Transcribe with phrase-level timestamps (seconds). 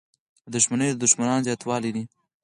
[0.53, 2.03] •دښمني د دوښمنانو زیاتوالی دی.